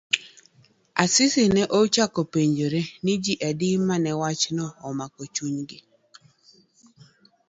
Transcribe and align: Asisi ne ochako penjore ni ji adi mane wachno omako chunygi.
Asisi 1.03 1.43
ne 1.55 1.63
ochako 1.79 2.21
penjore 2.33 2.81
ni 3.03 3.13
ji 3.23 3.33
adi 3.49 3.69
mane 3.87 4.11
wachno 4.21 4.65
omako 4.87 5.23
chunygi. 5.35 5.77